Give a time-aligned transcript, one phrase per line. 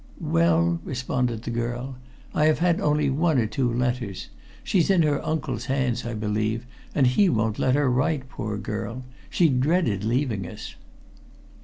[0.19, 1.95] "Well," responded the girl,
[2.33, 4.29] "I have had only one or two letters.
[4.63, 9.03] She's in her uncle's hands, I believe, and he won't let her write, poor girl.
[9.29, 10.73] She dreaded leaving us."